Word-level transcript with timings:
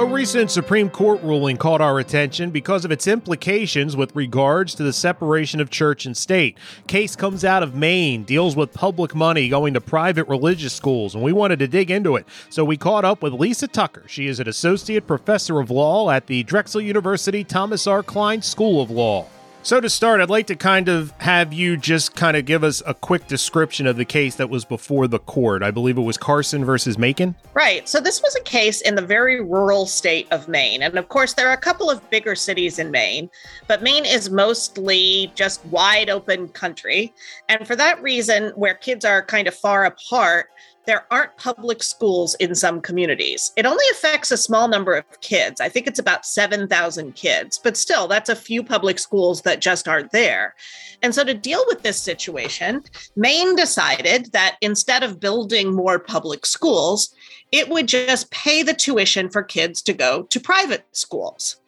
A 0.00 0.06
recent 0.06 0.50
Supreme 0.50 0.88
Court 0.88 1.22
ruling 1.22 1.58
caught 1.58 1.82
our 1.82 1.98
attention 1.98 2.50
because 2.50 2.86
of 2.86 2.90
its 2.90 3.06
implications 3.06 3.96
with 3.96 4.16
regards 4.16 4.74
to 4.76 4.82
the 4.82 4.94
separation 4.94 5.60
of 5.60 5.68
church 5.68 6.06
and 6.06 6.16
state. 6.16 6.56
Case 6.86 7.14
comes 7.14 7.44
out 7.44 7.62
of 7.62 7.74
Maine, 7.74 8.24
deals 8.24 8.56
with 8.56 8.72
public 8.72 9.14
money 9.14 9.50
going 9.50 9.74
to 9.74 9.80
private 9.82 10.26
religious 10.26 10.72
schools, 10.72 11.14
and 11.14 11.22
we 11.22 11.34
wanted 11.34 11.58
to 11.58 11.68
dig 11.68 11.90
into 11.90 12.16
it. 12.16 12.26
So 12.48 12.64
we 12.64 12.78
caught 12.78 13.04
up 13.04 13.22
with 13.22 13.34
Lisa 13.34 13.68
Tucker. 13.68 14.04
She 14.06 14.26
is 14.26 14.40
an 14.40 14.48
associate 14.48 15.06
professor 15.06 15.60
of 15.60 15.70
law 15.70 16.08
at 16.08 16.28
the 16.28 16.44
Drexel 16.44 16.80
University 16.80 17.44
Thomas 17.44 17.86
R. 17.86 18.02
Kline 18.02 18.40
School 18.40 18.80
of 18.80 18.90
Law. 18.90 19.26
So, 19.62 19.78
to 19.78 19.90
start, 19.90 20.22
I'd 20.22 20.30
like 20.30 20.46
to 20.46 20.56
kind 20.56 20.88
of 20.88 21.12
have 21.18 21.52
you 21.52 21.76
just 21.76 22.16
kind 22.16 22.34
of 22.34 22.46
give 22.46 22.64
us 22.64 22.82
a 22.86 22.94
quick 22.94 23.26
description 23.26 23.86
of 23.86 23.98
the 23.98 24.06
case 24.06 24.36
that 24.36 24.48
was 24.48 24.64
before 24.64 25.06
the 25.06 25.18
court. 25.18 25.62
I 25.62 25.70
believe 25.70 25.98
it 25.98 26.02
was 26.02 26.16
Carson 26.16 26.64
versus 26.64 26.96
Makin. 26.96 27.34
Right. 27.52 27.86
So, 27.86 28.00
this 28.00 28.22
was 28.22 28.34
a 28.36 28.42
case 28.42 28.80
in 28.80 28.94
the 28.94 29.04
very 29.04 29.42
rural 29.42 29.84
state 29.84 30.26
of 30.30 30.48
Maine. 30.48 30.82
And 30.82 30.98
of 30.98 31.10
course, 31.10 31.34
there 31.34 31.46
are 31.46 31.52
a 31.52 31.58
couple 31.58 31.90
of 31.90 32.08
bigger 32.08 32.34
cities 32.34 32.78
in 32.78 32.90
Maine, 32.90 33.28
but 33.68 33.82
Maine 33.82 34.06
is 34.06 34.30
mostly 34.30 35.30
just 35.34 35.64
wide 35.66 36.08
open 36.08 36.48
country. 36.48 37.12
And 37.50 37.66
for 37.66 37.76
that 37.76 38.02
reason, 38.02 38.52
where 38.56 38.74
kids 38.74 39.04
are 39.04 39.22
kind 39.22 39.46
of 39.46 39.54
far 39.54 39.84
apart, 39.84 40.46
there 40.90 41.06
aren't 41.12 41.36
public 41.36 41.84
schools 41.84 42.34
in 42.40 42.52
some 42.52 42.80
communities. 42.80 43.52
It 43.56 43.64
only 43.64 43.84
affects 43.92 44.32
a 44.32 44.36
small 44.36 44.66
number 44.66 44.94
of 44.94 45.20
kids. 45.20 45.60
I 45.60 45.68
think 45.68 45.86
it's 45.86 46.00
about 46.00 46.26
7,000 46.26 47.14
kids, 47.14 47.60
but 47.62 47.76
still, 47.76 48.08
that's 48.08 48.28
a 48.28 48.34
few 48.34 48.64
public 48.64 48.98
schools 48.98 49.42
that 49.42 49.60
just 49.60 49.86
aren't 49.86 50.10
there. 50.10 50.56
And 51.00 51.14
so, 51.14 51.22
to 51.22 51.32
deal 51.32 51.62
with 51.68 51.84
this 51.84 52.02
situation, 52.02 52.82
Maine 53.14 53.54
decided 53.54 54.32
that 54.32 54.56
instead 54.62 55.04
of 55.04 55.20
building 55.20 55.72
more 55.72 56.00
public 56.00 56.44
schools, 56.44 57.14
it 57.52 57.68
would 57.68 57.86
just 57.86 58.32
pay 58.32 58.64
the 58.64 58.74
tuition 58.74 59.30
for 59.30 59.44
kids 59.44 59.82
to 59.82 59.92
go 59.92 60.24
to 60.24 60.40
private 60.40 60.84
schools. 60.90 61.60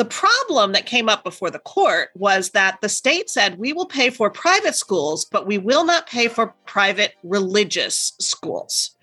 The 0.00 0.06
problem 0.06 0.72
that 0.72 0.86
came 0.86 1.10
up 1.10 1.22
before 1.24 1.50
the 1.50 1.58
court 1.58 2.08
was 2.14 2.52
that 2.52 2.80
the 2.80 2.88
state 2.88 3.28
said 3.28 3.58
we 3.58 3.74
will 3.74 3.84
pay 3.84 4.08
for 4.08 4.30
private 4.30 4.74
schools, 4.74 5.26
but 5.26 5.46
we 5.46 5.58
will 5.58 5.84
not 5.84 6.08
pay 6.08 6.26
for 6.26 6.54
private 6.64 7.16
religious 7.22 8.14
schools. 8.18 8.96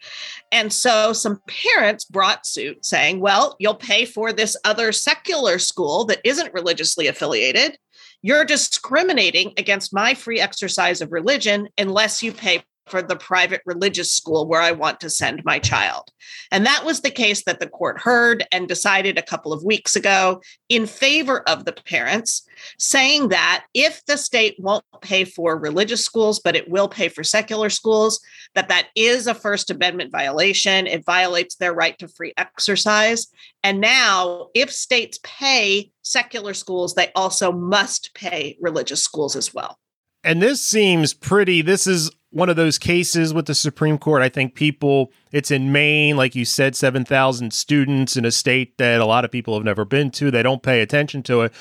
And 0.52 0.74
so 0.74 1.14
some 1.14 1.40
parents 1.48 2.04
brought 2.04 2.48
suit 2.48 2.84
saying, 2.84 3.20
well, 3.20 3.56
you'll 3.60 3.76
pay 3.76 4.06
for 4.06 4.34
this 4.34 4.58
other 4.66 4.92
secular 4.92 5.60
school 5.60 6.04
that 6.06 6.22
isn't 6.24 6.56
religiously 6.56 7.06
affiliated. 7.06 7.78
You're 8.24 8.44
discriminating 8.44 9.54
against 9.56 9.94
my 9.94 10.16
free 10.16 10.40
exercise 10.40 11.00
of 11.00 11.12
religion 11.12 11.70
unless 11.78 12.24
you 12.24 12.32
pay 12.32 12.64
for 12.88 13.02
the 13.02 13.16
private 13.16 13.62
religious 13.66 14.12
school 14.12 14.48
where 14.48 14.62
I 14.62 14.72
want 14.72 15.00
to 15.02 15.10
send 15.10 15.44
my 15.44 15.60
child. 15.60 16.12
And 16.52 16.66
that 16.66 16.86
was 16.86 17.02
the 17.02 17.12
case 17.12 17.44
that 17.44 17.60
the 17.60 17.70
court 17.70 18.00
heard 18.00 18.46
and 18.52 18.68
decided 18.68 19.18
a 19.18 19.24
couple 19.24 19.54
of 19.54 19.64
weeks 19.64 19.96
ago 19.96 20.42
in 20.70 20.86
favor 20.86 21.42
of 21.50 21.66
the 21.66 21.74
parents, 21.74 22.44
saying 22.80 23.30
that 23.30 23.66
if 23.74 24.04
the 24.06 24.18
state 24.18 24.56
won't 24.60 24.84
pay 25.02 25.24
for 25.24 25.58
religious 25.58 26.04
schools, 26.04 26.40
but 26.40 26.56
it 26.56 26.70
will 26.70 26.88
pay 26.88 27.10
for 27.10 27.24
secular 27.24 27.70
schools, 27.70 28.20
that 28.56 28.70
that 28.70 28.88
is 28.96 29.28
a 29.28 29.34
First 29.34 29.70
Amendment 29.70 30.12
violation. 30.12 30.88
It 30.88 31.06
violates 31.06 31.56
their 31.56 31.74
right 31.74 31.98
to 32.00 32.08
free 32.08 32.34
exercise. 32.38 33.28
And 33.64 33.80
now, 33.82 34.48
if 34.54 34.72
states 34.72 35.20
pay 35.24 35.92
secular 36.02 36.54
schools, 36.54 36.96
they 36.96 37.12
also 37.16 37.52
must 37.52 38.14
pay 38.14 38.58
religious 38.60 39.04
schools 39.04 39.36
as 39.36 39.54
well. 39.54 39.78
And 40.24 40.42
this 40.42 40.62
seems 40.62 41.14
pretty, 41.14 41.62
this 41.62 41.88
is 41.88 42.12
one 42.32 42.50
of 42.50 42.56
those 42.56 42.78
cases 42.78 43.34
with 43.34 43.46
the 43.46 43.56
Supreme 43.56 43.98
Court. 43.98 44.22
I 44.22 44.30
think 44.30 44.56
people, 44.56 45.12
it's 45.32 45.52
in 45.52 45.72
Maine, 45.72 46.18
like 46.18 46.36
you 46.36 46.46
said, 46.46 46.76
7,000 46.76 47.54
students 47.54 48.18
in 48.18 48.26
a 48.26 48.32
state 48.32 48.78
that 48.78 49.00
a 49.00 49.06
lot 49.06 49.26
of 49.26 49.32
people 49.32 49.54
have 49.54 49.64
never 49.64 49.86
been 49.86 50.12
to. 50.12 50.30
They 50.30 50.44
don't 50.44 50.64
pay 50.64 50.82
attention 50.82 51.24
to 51.24 51.42
it. 51.42 51.54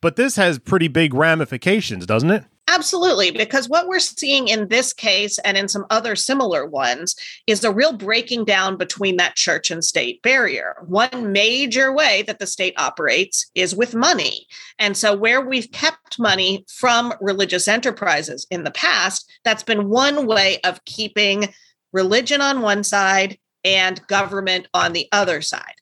But 0.00 0.16
this 0.16 0.36
has 0.36 0.58
pretty 0.58 0.88
big 0.88 1.14
ramifications, 1.14 2.06
doesn't 2.06 2.30
it? 2.30 2.44
Absolutely, 2.74 3.30
because 3.30 3.68
what 3.68 3.86
we're 3.86 4.00
seeing 4.00 4.48
in 4.48 4.68
this 4.68 4.94
case 4.94 5.38
and 5.40 5.58
in 5.58 5.68
some 5.68 5.84
other 5.90 6.16
similar 6.16 6.64
ones 6.64 7.14
is 7.46 7.62
a 7.64 7.70
real 7.70 7.92
breaking 7.92 8.46
down 8.46 8.78
between 8.78 9.18
that 9.18 9.36
church 9.36 9.70
and 9.70 9.84
state 9.84 10.22
barrier. 10.22 10.76
One 10.86 11.32
major 11.32 11.92
way 11.92 12.22
that 12.22 12.38
the 12.38 12.46
state 12.46 12.72
operates 12.78 13.50
is 13.54 13.76
with 13.76 13.94
money. 13.94 14.46
And 14.78 14.96
so, 14.96 15.14
where 15.14 15.42
we've 15.42 15.70
kept 15.70 16.18
money 16.18 16.64
from 16.66 17.12
religious 17.20 17.68
enterprises 17.68 18.46
in 18.50 18.64
the 18.64 18.70
past, 18.70 19.30
that's 19.44 19.62
been 19.62 19.90
one 19.90 20.26
way 20.26 20.58
of 20.64 20.82
keeping 20.86 21.52
religion 21.92 22.40
on 22.40 22.62
one 22.62 22.84
side 22.84 23.36
and 23.64 24.04
government 24.06 24.66
on 24.72 24.94
the 24.94 25.08
other 25.12 25.42
side. 25.42 25.74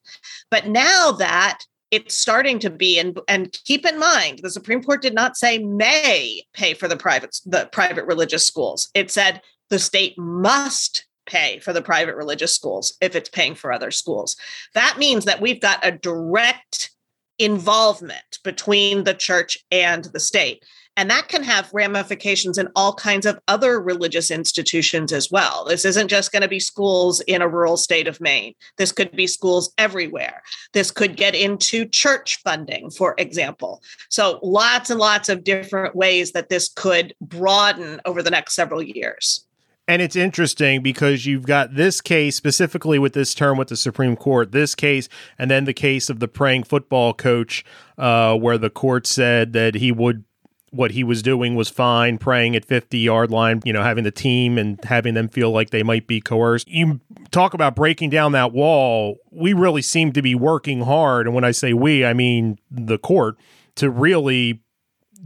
But 0.50 0.66
now 0.66 1.12
that 1.12 1.60
it's 1.90 2.16
starting 2.16 2.58
to 2.60 2.70
be 2.70 2.98
and 2.98 3.18
and 3.28 3.52
keep 3.64 3.84
in 3.84 3.98
mind 3.98 4.40
the 4.42 4.50
supreme 4.50 4.82
court 4.82 5.02
did 5.02 5.14
not 5.14 5.36
say 5.36 5.58
may 5.58 6.42
pay 6.52 6.74
for 6.74 6.88
the 6.88 6.96
private 6.96 7.40
the 7.46 7.68
private 7.72 8.04
religious 8.04 8.46
schools. 8.46 8.90
It 8.94 9.10
said 9.10 9.42
the 9.68 9.78
state 9.78 10.18
must 10.18 11.06
pay 11.26 11.60
for 11.60 11.72
the 11.72 11.82
private 11.82 12.16
religious 12.16 12.54
schools 12.54 12.96
if 13.00 13.14
it's 13.14 13.28
paying 13.28 13.54
for 13.54 13.72
other 13.72 13.90
schools. 13.90 14.36
That 14.74 14.98
means 14.98 15.24
that 15.24 15.40
we've 15.40 15.60
got 15.60 15.84
a 15.86 15.92
direct 15.92 16.90
involvement 17.38 18.38
between 18.44 19.04
the 19.04 19.14
church 19.14 19.58
and 19.70 20.04
the 20.04 20.20
state 20.20 20.64
and 20.96 21.08
that 21.10 21.28
can 21.28 21.42
have 21.42 21.72
ramifications 21.72 22.58
in 22.58 22.68
all 22.76 22.92
kinds 22.92 23.24
of 23.24 23.40
other 23.48 23.80
religious 23.80 24.30
institutions 24.30 25.12
as 25.12 25.30
well. 25.30 25.64
This 25.64 25.84
isn't 25.84 26.08
just 26.08 26.32
going 26.32 26.42
to 26.42 26.48
be 26.48 26.60
schools 26.60 27.20
in 27.20 27.42
a 27.42 27.48
rural 27.48 27.76
state 27.76 28.08
of 28.08 28.20
Maine. 28.20 28.54
This 28.76 28.92
could 28.92 29.12
be 29.12 29.26
schools 29.26 29.72
everywhere. 29.78 30.42
This 30.72 30.90
could 30.90 31.16
get 31.16 31.34
into 31.34 31.86
church 31.86 32.40
funding, 32.42 32.90
for 32.90 33.14
example. 33.18 33.82
So, 34.08 34.40
lots 34.42 34.90
and 34.90 35.00
lots 35.00 35.28
of 35.28 35.44
different 35.44 35.94
ways 35.94 36.32
that 36.32 36.48
this 36.48 36.68
could 36.68 37.14
broaden 37.20 38.00
over 38.04 38.22
the 38.22 38.30
next 38.30 38.54
several 38.54 38.82
years. 38.82 39.44
And 39.90 40.00
it's 40.00 40.14
interesting 40.14 40.82
because 40.82 41.26
you've 41.26 41.46
got 41.46 41.74
this 41.74 42.00
case 42.00 42.36
specifically 42.36 43.00
with 43.00 43.12
this 43.12 43.34
term 43.34 43.58
with 43.58 43.68
the 43.68 43.76
Supreme 43.76 44.14
Court, 44.14 44.52
this 44.52 44.76
case, 44.76 45.08
and 45.36 45.50
then 45.50 45.64
the 45.64 45.74
case 45.74 46.08
of 46.08 46.20
the 46.20 46.28
praying 46.28 46.62
football 46.62 47.12
coach, 47.12 47.64
uh, 47.98 48.36
where 48.36 48.56
the 48.56 48.70
court 48.70 49.04
said 49.04 49.52
that 49.54 49.74
he 49.74 49.90
would 49.90 50.24
what 50.70 50.92
he 50.92 51.04
was 51.04 51.22
doing 51.22 51.54
was 51.54 51.68
fine, 51.68 52.18
praying 52.18 52.56
at 52.56 52.64
50 52.64 52.98
yard 52.98 53.30
line, 53.30 53.60
you 53.64 53.72
know, 53.72 53.82
having 53.82 54.04
the 54.04 54.10
team 54.10 54.56
and 54.56 54.82
having 54.84 55.14
them 55.14 55.28
feel 55.28 55.50
like 55.50 55.70
they 55.70 55.82
might 55.82 56.06
be 56.06 56.20
coerced. 56.20 56.68
You 56.68 57.00
talk 57.30 57.54
about 57.54 57.74
breaking 57.74 58.10
down 58.10 58.32
that 58.32 58.52
wall. 58.52 59.18
We 59.30 59.52
really 59.52 59.82
seem 59.82 60.12
to 60.12 60.22
be 60.22 60.34
working 60.34 60.82
hard. 60.82 61.26
And 61.26 61.34
when 61.34 61.44
I 61.44 61.50
say 61.50 61.72
we, 61.72 62.04
I 62.04 62.12
mean 62.12 62.58
the 62.70 62.98
court 62.98 63.36
to 63.76 63.90
really 63.90 64.62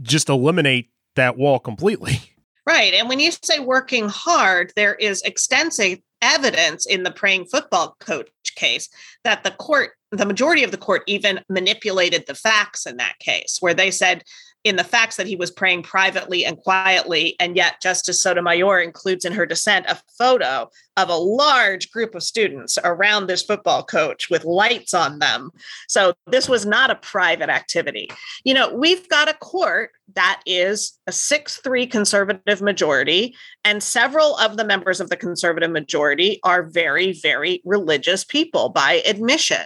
just 0.01 0.29
eliminate 0.29 0.89
that 1.15 1.37
wall 1.37 1.59
completely. 1.59 2.19
Right. 2.67 2.95
And 2.95 3.07
when 3.07 3.19
you 3.19 3.29
say 3.43 3.59
working 3.59 4.09
hard, 4.09 4.73
there 4.75 4.95
is 4.95 5.21
extensive 5.21 5.99
evidence 6.23 6.87
in 6.87 7.03
the 7.03 7.11
praying 7.11 7.45
football 7.45 7.95
coach 7.99 8.27
case 8.55 8.89
that 9.23 9.43
the 9.43 9.51
court 9.51 9.91
the 10.11 10.25
majority 10.25 10.63
of 10.63 10.71
the 10.71 10.77
court 10.77 11.03
even 11.07 11.41
manipulated 11.49 12.25
the 12.25 12.33
facts 12.33 12.85
in 12.85 12.97
that 12.97 13.19
case 13.19 13.57
where 13.59 13.73
they 13.73 13.91
said 13.91 14.23
in 14.65 14.75
the 14.75 14.83
facts 14.83 15.15
that 15.15 15.27
he 15.27 15.35
was 15.35 15.51
praying 15.51 15.83
privately 15.83 16.43
and 16.43 16.57
quietly. 16.57 17.35
And 17.39 17.55
yet, 17.55 17.81
Justice 17.81 18.21
Sotomayor 18.21 18.81
includes 18.81 19.23
in 19.23 19.31
her 19.31 19.45
dissent 19.45 19.85
a 19.85 20.01
photo 20.17 20.69
of 20.97 21.09
a 21.09 21.15
large 21.15 21.91
group 21.91 22.15
of 22.15 22.23
students 22.23 22.77
around 22.83 23.27
this 23.27 23.43
football 23.43 23.83
coach 23.83 24.29
with 24.29 24.43
lights 24.43 24.93
on 24.93 25.19
them. 25.19 25.51
So, 25.87 26.13
this 26.25 26.49
was 26.49 26.65
not 26.65 26.89
a 26.89 26.95
private 26.95 27.49
activity. 27.49 28.09
You 28.43 28.55
know, 28.55 28.73
we've 28.73 29.07
got 29.07 29.29
a 29.29 29.35
court 29.35 29.91
that 30.13 30.41
is 30.45 30.97
a 31.07 31.11
6 31.11 31.57
3 31.57 31.87
conservative 31.87 32.61
majority, 32.61 33.35
and 33.63 33.81
several 33.81 34.35
of 34.37 34.57
the 34.57 34.65
members 34.65 34.99
of 34.99 35.09
the 35.09 35.17
conservative 35.17 35.71
majority 35.71 36.39
are 36.43 36.63
very, 36.63 37.11
very 37.11 37.61
religious 37.65 38.23
people 38.23 38.69
by 38.69 39.01
admission. 39.05 39.61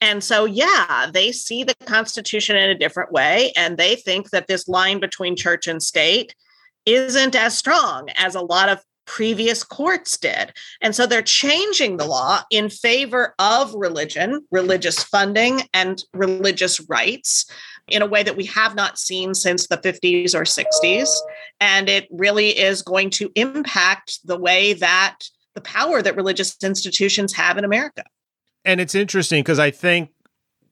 And 0.00 0.24
so, 0.24 0.44
yeah, 0.44 1.10
they 1.12 1.32
see 1.32 1.64
the 1.64 1.74
Constitution 1.86 2.56
in 2.56 2.70
a 2.70 2.78
different 2.78 3.12
way, 3.12 3.52
and 3.56 3.76
they 3.76 3.96
think 3.96 4.30
that 4.30 4.41
this 4.46 4.68
line 4.68 5.00
between 5.00 5.36
church 5.36 5.66
and 5.66 5.82
state 5.82 6.34
isn't 6.86 7.36
as 7.36 7.56
strong 7.56 8.08
as 8.16 8.34
a 8.34 8.40
lot 8.40 8.68
of 8.68 8.82
previous 9.04 9.64
courts 9.64 10.16
did. 10.16 10.52
And 10.80 10.94
so 10.94 11.06
they're 11.06 11.22
changing 11.22 11.96
the 11.96 12.06
law 12.06 12.42
in 12.50 12.70
favor 12.70 13.34
of 13.38 13.74
religion, 13.74 14.46
religious 14.50 15.02
funding, 15.02 15.62
and 15.74 16.02
religious 16.14 16.80
rights 16.88 17.50
in 17.88 18.00
a 18.00 18.06
way 18.06 18.22
that 18.22 18.36
we 18.36 18.46
have 18.46 18.74
not 18.74 18.98
seen 18.98 19.34
since 19.34 19.66
the 19.66 19.76
50s 19.76 20.34
or 20.34 20.44
60s. 20.44 21.08
And 21.60 21.88
it 21.88 22.06
really 22.10 22.50
is 22.50 22.82
going 22.82 23.10
to 23.10 23.30
impact 23.34 24.20
the 24.24 24.38
way 24.38 24.72
that 24.74 25.18
the 25.54 25.60
power 25.60 26.00
that 26.00 26.16
religious 26.16 26.56
institutions 26.62 27.34
have 27.34 27.58
in 27.58 27.64
America. 27.64 28.04
And 28.64 28.80
it's 28.80 28.94
interesting 28.94 29.42
because 29.42 29.58
I 29.58 29.70
think 29.70 30.10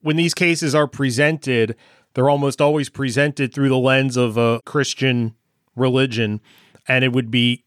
when 0.01 0.15
these 0.15 0.33
cases 0.33 0.73
are 0.73 0.87
presented, 0.87 1.75
they're 2.13 2.29
almost 2.29 2.61
always 2.61 2.89
presented 2.89 3.53
through 3.53 3.69
the 3.69 3.77
lens 3.77 4.17
of 4.17 4.37
a 4.37 4.61
Christian 4.65 5.35
religion. 5.75 6.41
And 6.87 7.03
it 7.03 7.13
would 7.13 7.31
be, 7.31 7.63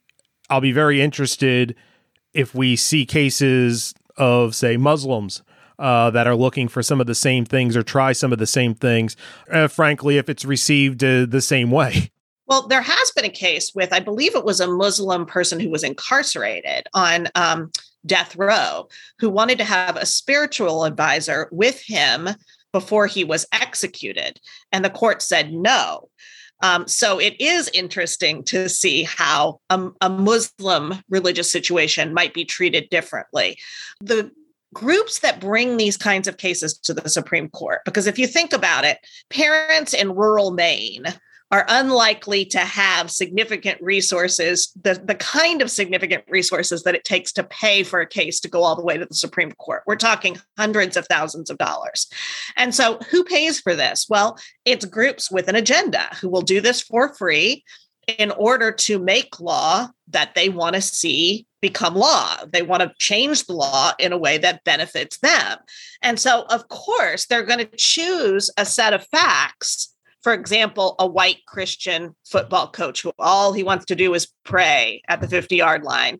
I'll 0.50 0.60
be 0.60 0.72
very 0.72 1.00
interested 1.00 1.74
if 2.32 2.54
we 2.54 2.76
see 2.76 3.06
cases 3.06 3.94
of, 4.16 4.54
say, 4.54 4.76
Muslims 4.76 5.42
uh, 5.78 6.10
that 6.10 6.26
are 6.26 6.36
looking 6.36 6.68
for 6.68 6.82
some 6.82 7.00
of 7.00 7.06
the 7.06 7.14
same 7.14 7.44
things 7.44 7.76
or 7.76 7.82
try 7.82 8.12
some 8.12 8.32
of 8.32 8.38
the 8.38 8.46
same 8.46 8.74
things, 8.74 9.16
uh, 9.50 9.68
frankly, 9.68 10.18
if 10.18 10.28
it's 10.28 10.44
received 10.44 11.02
uh, 11.02 11.26
the 11.26 11.40
same 11.40 11.70
way. 11.70 12.10
Well, 12.46 12.68
there 12.68 12.82
has 12.82 13.10
been 13.12 13.24
a 13.24 13.30
case 13.30 13.72
with, 13.74 13.92
I 13.92 14.00
believe 14.00 14.34
it 14.34 14.44
was 14.44 14.60
a 14.60 14.68
Muslim 14.68 15.24
person 15.24 15.58
who 15.58 15.70
was 15.70 15.82
incarcerated 15.82 16.86
on 16.92 17.28
um, 17.34 17.70
death 18.04 18.36
row 18.36 18.88
who 19.18 19.30
wanted 19.30 19.58
to 19.58 19.64
have 19.64 19.96
a 19.96 20.06
spiritual 20.06 20.84
advisor 20.84 21.48
with 21.50 21.80
him 21.80 22.28
before 22.74 23.06
he 23.06 23.22
was 23.22 23.46
executed. 23.52 24.40
And 24.72 24.84
the 24.84 24.90
court 24.90 25.22
said 25.22 25.52
no. 25.52 26.08
Um, 26.60 26.88
so 26.88 27.20
it 27.20 27.40
is 27.40 27.70
interesting 27.72 28.42
to 28.44 28.68
see 28.68 29.04
how 29.04 29.60
a, 29.70 29.90
a 30.00 30.10
Muslim 30.10 30.94
religious 31.08 31.52
situation 31.52 32.12
might 32.12 32.34
be 32.34 32.44
treated 32.44 32.90
differently. 32.90 33.56
The 34.00 34.32
groups 34.72 35.20
that 35.20 35.40
bring 35.40 35.76
these 35.76 35.96
kinds 35.96 36.26
of 36.26 36.36
cases 36.36 36.76
to 36.78 36.92
the 36.92 37.08
Supreme 37.08 37.48
Court, 37.48 37.82
because 37.84 38.08
if 38.08 38.18
you 38.18 38.26
think 38.26 38.52
about 38.52 38.84
it, 38.84 38.98
parents 39.30 39.94
in 39.94 40.16
rural 40.16 40.50
Maine 40.50 41.04
are 41.54 41.64
unlikely 41.68 42.44
to 42.44 42.58
have 42.58 43.12
significant 43.12 43.80
resources, 43.80 44.72
the, 44.82 44.94
the 44.94 45.14
kind 45.14 45.62
of 45.62 45.70
significant 45.70 46.24
resources 46.26 46.82
that 46.82 46.96
it 46.96 47.04
takes 47.04 47.30
to 47.32 47.44
pay 47.44 47.84
for 47.84 48.00
a 48.00 48.08
case 48.08 48.40
to 48.40 48.48
go 48.48 48.64
all 48.64 48.74
the 48.74 48.82
way 48.82 48.98
to 48.98 49.06
the 49.06 49.14
Supreme 49.14 49.52
Court. 49.52 49.84
We're 49.86 49.94
talking 49.94 50.36
hundreds 50.58 50.96
of 50.96 51.06
thousands 51.06 51.50
of 51.50 51.58
dollars. 51.58 52.08
And 52.56 52.74
so, 52.74 52.98
who 53.08 53.22
pays 53.22 53.60
for 53.60 53.76
this? 53.76 54.06
Well, 54.10 54.36
it's 54.64 54.84
groups 54.84 55.30
with 55.30 55.46
an 55.46 55.54
agenda 55.54 56.08
who 56.20 56.28
will 56.28 56.42
do 56.42 56.60
this 56.60 56.82
for 56.82 57.14
free 57.14 57.62
in 58.18 58.32
order 58.32 58.72
to 58.72 58.98
make 58.98 59.38
law 59.38 59.86
that 60.08 60.34
they 60.34 60.48
want 60.48 60.74
to 60.74 60.80
see 60.80 61.46
become 61.62 61.94
law. 61.94 62.36
They 62.52 62.62
want 62.62 62.82
to 62.82 62.92
change 62.98 63.46
the 63.46 63.52
law 63.52 63.92
in 64.00 64.12
a 64.12 64.18
way 64.18 64.38
that 64.38 64.64
benefits 64.64 65.18
them. 65.18 65.58
And 66.02 66.18
so, 66.18 66.46
of 66.50 66.66
course, 66.66 67.26
they're 67.26 67.44
going 67.44 67.60
to 67.60 67.76
choose 67.76 68.50
a 68.58 68.66
set 68.66 68.92
of 68.92 69.06
facts 69.06 69.93
for 70.24 70.32
example, 70.32 70.96
a 70.98 71.06
white 71.06 71.44
Christian 71.46 72.16
football 72.24 72.70
coach 72.70 73.02
who 73.02 73.12
all 73.18 73.52
he 73.52 73.62
wants 73.62 73.84
to 73.84 73.94
do 73.94 74.14
is 74.14 74.32
pray 74.44 75.02
at 75.06 75.20
the 75.20 75.28
50 75.28 75.54
yard 75.54 75.84
line, 75.84 76.18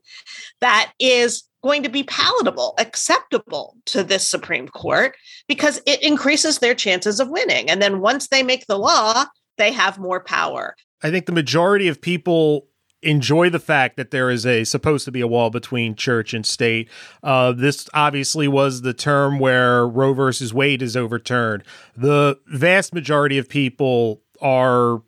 that 0.61 0.93
is 1.01 1.43
going 1.63 1.83
to 1.83 1.89
be 1.89 2.03
palatable, 2.03 2.75
acceptable 2.79 3.75
to 3.87 4.05
this 4.05 4.29
Supreme 4.29 4.69
Court 4.69 5.17
because 5.49 5.81
it 5.87 6.03
increases 6.03 6.59
their 6.59 6.75
chances 6.75 7.19
of 7.19 7.31
winning. 7.31 7.71
And 7.71 7.81
then 7.81 8.01
once 8.01 8.29
they 8.29 8.43
make 8.43 8.67
the 8.67 8.79
law, 8.79 9.25
they 9.57 9.73
have 9.73 9.99
more 9.99 10.21
power. 10.21 10.77
I 11.03 11.11
think 11.11 11.25
the 11.25 11.33
majority 11.33 11.89
of 11.89 11.99
people 11.99 12.69
enjoy 13.05 13.51
the 13.51 13.59
fact 13.59 13.97
that 13.97 14.11
there 14.11 14.31
is 14.31 14.45
a 14.47 14.65
supposed 14.65 15.05
to 15.05 15.13
be 15.13 15.21
a 15.21 15.27
wall 15.27 15.51
between 15.51 15.95
church 15.95 16.35
and 16.35 16.45
state. 16.45 16.89
Uh, 17.23 17.53
this 17.53 17.89
obviously 17.95 18.49
was 18.49 18.83
the 18.83 18.95
term 18.95 19.39
where 19.39 19.87
Roe 19.87 20.15
versus 20.15 20.53
Wade 20.53 20.83
is 20.83 20.97
overturned. 20.97 21.63
The 21.97 22.39
vast 22.47 22.95
majority 22.95 23.39
of 23.39 23.49
people 23.49 24.23
are 24.41 25.03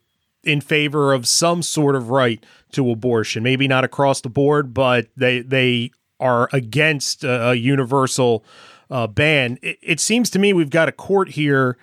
in 0.45 0.61
favor 0.61 1.13
of 1.13 1.27
some 1.27 1.63
sort 1.63 1.97
of 1.97 2.11
right 2.11 2.45
to 2.73 2.91
abortion. 2.91 3.43
Maybe 3.43 3.67
not 3.67 3.85
across 3.85 4.21
the 4.21 4.29
board, 4.31 4.73
but 4.73 5.09
they 5.17 5.41
they 5.41 5.91
are 6.21 6.49
against 6.53 7.25
a, 7.25 7.51
a 7.51 7.55
universal 7.55 8.45
uh, 8.91 9.07
ban. 9.07 9.59
It, 9.63 9.79
it 9.83 10.01
seems 10.01 10.31
to 10.31 10.39
me 10.39 10.53
we've 10.53 10.71
got 10.71 10.89
a 10.89 10.93
court 10.93 11.31
here 11.31 11.77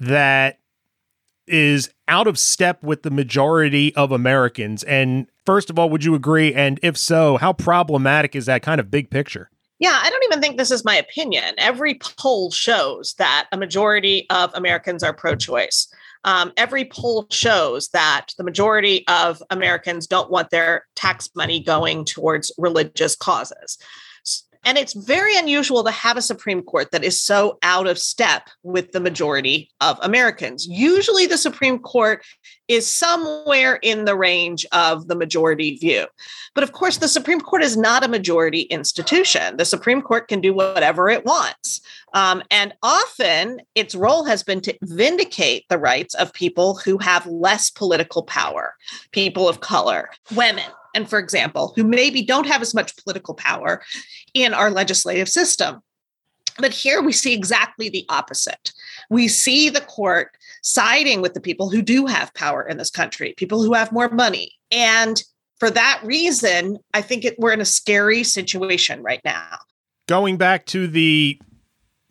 that 0.00 0.58
is 1.46 1.90
out 2.08 2.26
of 2.26 2.38
step 2.38 2.82
with 2.82 3.02
the 3.02 3.10
majority 3.10 3.94
of 3.96 4.12
Americans. 4.12 4.82
And 4.84 5.26
first 5.44 5.70
of 5.70 5.78
all, 5.78 5.90
would 5.90 6.04
you 6.04 6.14
agree? 6.14 6.54
And 6.54 6.78
if 6.82 6.96
so, 6.96 7.36
how 7.36 7.52
problematic 7.52 8.34
is 8.34 8.46
that 8.46 8.62
kind 8.62 8.80
of 8.80 8.90
big 8.90 9.10
picture? 9.10 9.50
Yeah, 9.78 10.00
I 10.02 10.08
don't 10.08 10.24
even 10.24 10.40
think 10.40 10.56
this 10.56 10.70
is 10.70 10.84
my 10.84 10.96
opinion. 10.96 11.54
Every 11.58 11.98
poll 12.18 12.50
shows 12.50 13.14
that 13.18 13.48
a 13.52 13.56
majority 13.56 14.26
of 14.30 14.50
Americans 14.54 15.02
are 15.02 15.12
pro 15.12 15.34
choice. 15.34 15.88
Um, 16.24 16.52
every 16.56 16.86
poll 16.86 17.26
shows 17.30 17.88
that 17.88 18.28
the 18.38 18.44
majority 18.44 19.06
of 19.08 19.42
Americans 19.50 20.06
don't 20.06 20.30
want 20.30 20.50
their 20.50 20.86
tax 20.94 21.28
money 21.34 21.62
going 21.62 22.04
towards 22.04 22.50
religious 22.56 23.14
causes. 23.14 23.78
And 24.64 24.78
it's 24.78 24.94
very 24.94 25.36
unusual 25.36 25.84
to 25.84 25.90
have 25.90 26.16
a 26.16 26.22
Supreme 26.22 26.62
Court 26.62 26.90
that 26.90 27.04
is 27.04 27.20
so 27.20 27.58
out 27.62 27.86
of 27.86 27.98
step 27.98 28.48
with 28.62 28.92
the 28.92 29.00
majority 29.00 29.70
of 29.80 29.98
Americans. 30.02 30.66
Usually, 30.66 31.26
the 31.26 31.36
Supreme 31.36 31.78
Court 31.78 32.24
is 32.66 32.86
somewhere 32.86 33.78
in 33.82 34.06
the 34.06 34.16
range 34.16 34.64
of 34.72 35.08
the 35.08 35.14
majority 35.14 35.76
view. 35.76 36.06
But 36.54 36.64
of 36.64 36.72
course, 36.72 36.96
the 36.96 37.08
Supreme 37.08 37.40
Court 37.40 37.62
is 37.62 37.76
not 37.76 38.04
a 38.04 38.08
majority 38.08 38.62
institution. 38.62 39.56
The 39.58 39.64
Supreme 39.64 40.00
Court 40.00 40.28
can 40.28 40.40
do 40.40 40.54
whatever 40.54 41.10
it 41.10 41.24
wants. 41.24 41.80
Um, 42.14 42.42
and 42.50 42.72
often 42.82 43.60
its 43.74 43.94
role 43.94 44.24
has 44.24 44.42
been 44.42 44.60
to 44.62 44.78
vindicate 44.82 45.66
the 45.68 45.78
rights 45.78 46.14
of 46.14 46.32
people 46.32 46.76
who 46.76 46.96
have 46.98 47.26
less 47.26 47.70
political 47.70 48.22
power, 48.22 48.74
people 49.10 49.48
of 49.48 49.60
color, 49.60 50.08
women, 50.34 50.64
and 50.94 51.08
for 51.08 51.18
example, 51.18 51.72
who 51.76 51.84
maybe 51.84 52.22
don't 52.22 52.46
have 52.46 52.62
as 52.62 52.74
much 52.74 52.96
political 52.96 53.34
power 53.34 53.82
in 54.32 54.54
our 54.54 54.70
legislative 54.70 55.28
system. 55.28 55.80
But 56.58 56.72
here 56.72 57.02
we 57.02 57.12
see 57.12 57.34
exactly 57.34 57.88
the 57.88 58.06
opposite. 58.08 58.72
We 59.10 59.26
see 59.28 59.70
the 59.70 59.80
court 59.80 60.36
siding 60.62 61.20
with 61.20 61.34
the 61.34 61.40
people 61.40 61.68
who 61.68 61.82
do 61.82 62.06
have 62.06 62.32
power 62.34 62.62
in 62.62 62.76
this 62.78 62.90
country, 62.90 63.34
people 63.36 63.62
who 63.62 63.74
have 63.74 63.90
more 63.90 64.08
money. 64.08 64.52
And 64.70 65.22
for 65.58 65.70
that 65.70 66.00
reason, 66.04 66.78
I 66.94 67.02
think 67.02 67.24
it, 67.24 67.38
we're 67.38 67.52
in 67.52 67.60
a 67.60 67.64
scary 67.64 68.22
situation 68.22 69.02
right 69.02 69.20
now. 69.24 69.58
Going 70.06 70.36
back 70.36 70.66
to 70.66 70.86
the 70.86 71.40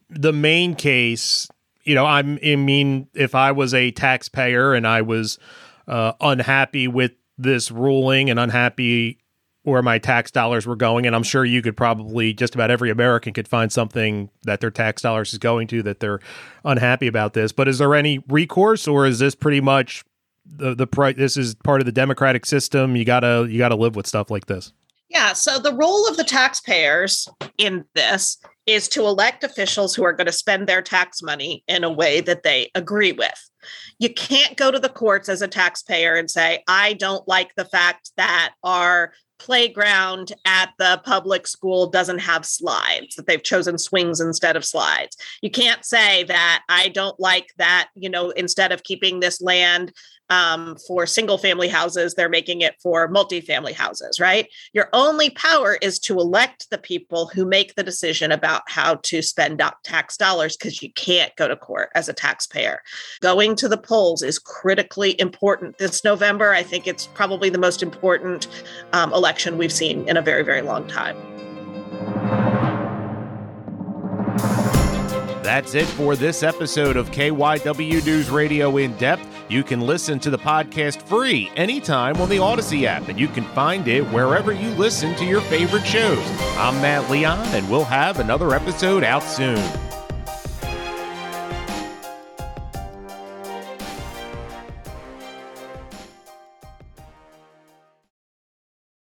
the 0.09 0.33
Maine 0.33 0.75
case, 0.75 1.47
you 1.83 1.95
know, 1.95 2.05
I'm, 2.05 2.37
I 2.45 2.55
mean, 2.55 3.07
if 3.13 3.33
I 3.33 3.51
was 3.51 3.73
a 3.73 3.91
taxpayer 3.91 4.73
and 4.73 4.85
I 4.85 5.01
was 5.01 5.39
uh, 5.87 6.13
unhappy 6.21 6.87
with 6.87 7.13
this 7.37 7.71
ruling 7.71 8.29
and 8.29 8.39
unhappy 8.39 9.19
where 9.63 9.81
my 9.81 9.97
tax 9.97 10.29
dollars 10.29 10.67
were 10.67 10.75
going. 10.75 11.05
And 11.05 11.15
I'm 11.15 11.23
sure 11.23 11.45
you 11.45 11.61
could 11.61 11.77
probably, 11.77 12.33
just 12.33 12.53
about 12.53 12.69
every 12.69 12.89
American 12.89 13.33
could 13.33 13.47
find 13.47 13.71
something 13.71 14.29
that 14.43 14.59
their 14.59 14.71
tax 14.71 15.01
dollars 15.01 15.31
is 15.31 15.39
going 15.39 15.67
to 15.67 15.81
that 15.83 15.99
they're 15.99 16.19
unhappy 16.65 17.07
about 17.07 17.33
this. 17.33 17.51
But 17.51 17.67
is 17.67 17.77
there 17.77 17.95
any 17.95 18.21
recourse 18.27 18.87
or 18.87 19.05
is 19.05 19.19
this 19.19 19.35
pretty 19.35 19.61
much 19.61 20.03
the, 20.45 20.75
the 20.75 20.85
price? 20.85 21.15
This 21.15 21.37
is 21.37 21.55
part 21.55 21.79
of 21.81 21.85
the 21.85 21.93
democratic 21.93 22.45
system. 22.45 22.95
You 22.97 23.05
gotta, 23.05 23.47
you 23.49 23.57
gotta 23.57 23.75
live 23.75 23.95
with 23.95 24.05
stuff 24.05 24.29
like 24.29 24.47
this. 24.47 24.73
Yeah. 25.09 25.33
So 25.33 25.59
the 25.59 25.73
role 25.73 26.07
of 26.09 26.17
the 26.17 26.23
taxpayers 26.23 27.29
in 27.57 27.85
this 27.93 28.37
is 28.65 28.87
to 28.89 29.05
elect 29.05 29.43
officials 29.43 29.93
who 29.93 30.03
are 30.03 30.13
going 30.13 30.27
to 30.27 30.31
spend 30.31 30.67
their 30.67 30.81
tax 30.81 31.21
money 31.21 31.63
in 31.67 31.83
a 31.83 31.91
way 31.91 32.21
that 32.21 32.43
they 32.43 32.71
agree 32.75 33.11
with. 33.11 33.49
You 33.99 34.13
can't 34.13 34.57
go 34.57 34.71
to 34.71 34.79
the 34.79 34.89
courts 34.89 35.29
as 35.29 35.41
a 35.41 35.47
taxpayer 35.47 36.15
and 36.15 36.29
say, 36.29 36.63
I 36.67 36.93
don't 36.93 37.27
like 37.27 37.55
the 37.55 37.65
fact 37.65 38.11
that 38.17 38.53
our 38.63 39.13
playground 39.39 40.31
at 40.45 40.69
the 40.79 41.01
public 41.03 41.47
school 41.47 41.87
doesn't 41.87 42.19
have 42.19 42.45
slides 42.45 43.15
that 43.15 43.27
they've 43.27 43.43
chosen 43.43 43.77
swings 43.77 44.21
instead 44.21 44.55
of 44.55 44.63
slides 44.63 45.17
you 45.41 45.49
can't 45.49 45.83
say 45.83 46.23
that 46.23 46.63
i 46.69 46.87
don't 46.89 47.19
like 47.19 47.47
that 47.57 47.89
you 47.93 48.09
know 48.09 48.29
instead 48.29 48.71
of 48.71 48.83
keeping 48.83 49.19
this 49.19 49.41
land 49.41 49.91
um, 50.33 50.75
for 50.87 51.05
single 51.05 51.37
family 51.37 51.67
houses, 51.67 52.15
they're 52.15 52.27
making 52.27 52.61
it 52.61 52.75
for 52.81 53.07
multifamily 53.07 53.73
houses, 53.73 54.19
right? 54.19 54.49
Your 54.73 54.89
only 54.91 55.29
power 55.29 55.77
is 55.79 55.99
to 55.99 56.19
elect 56.19 56.71
the 56.71 56.79
people 56.79 57.27
who 57.27 57.45
make 57.45 57.75
the 57.75 57.83
decision 57.83 58.31
about 58.31 58.63
how 58.65 58.95
to 58.95 59.21
spend 59.21 59.61
tax 59.83 60.17
dollars 60.17 60.57
because 60.57 60.81
you 60.81 60.91
can't 60.93 61.35
go 61.35 61.47
to 61.47 61.55
court 61.55 61.89
as 61.93 62.09
a 62.09 62.13
taxpayer. 62.13 62.81
Going 63.21 63.55
to 63.57 63.69
the 63.69 63.77
polls 63.77 64.23
is 64.23 64.39
critically 64.39 65.19
important 65.21 65.77
this 65.77 66.03
November. 66.03 66.51
I 66.51 66.63
think 66.63 66.87
it's 66.87 67.05
probably 67.05 67.51
the 67.51 67.59
most 67.59 67.83
important 67.83 68.47
um, 68.91 69.13
election 69.13 69.59
we've 69.59 69.71
seen 69.71 70.09
in 70.09 70.17
a 70.17 70.21
very, 70.21 70.43
very 70.43 70.63
long 70.63 70.87
time. 70.87 71.15
That's 75.43 75.75
it 75.75 75.85
for 75.85 76.15
this 76.15 76.41
episode 76.41 76.97
of 76.97 77.11
KYW 77.11 78.03
News 78.03 78.31
Radio 78.31 78.77
In 78.77 78.97
Depth. 78.97 79.32
You 79.49 79.63
can 79.63 79.81
listen 79.81 80.19
to 80.19 80.29
the 80.29 80.37
podcast 80.37 81.01
free 81.01 81.51
anytime 81.55 82.17
on 82.17 82.29
the 82.29 82.37
Audacy 82.37 82.85
app, 82.85 83.09
and 83.09 83.19
you 83.19 83.27
can 83.27 83.43
find 83.47 83.87
it 83.87 84.03
wherever 84.03 84.53
you 84.53 84.69
listen 84.71 85.13
to 85.15 85.25
your 85.25 85.41
favorite 85.41 85.85
shows. 85.85 86.23
I'm 86.57 86.81
Matt 86.81 87.11
Leon, 87.11 87.45
and 87.49 87.69
we'll 87.69 87.83
have 87.83 88.19
another 88.19 88.55
episode 88.55 89.03
out 89.03 89.23
soon. 89.23 89.61